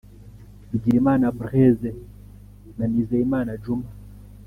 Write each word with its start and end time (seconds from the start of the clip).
Bigirimana 0.69 1.25
Blaise 1.37 1.89
na 2.77 2.85
Nizeyimana 2.91 3.51
Djuma 3.61 3.87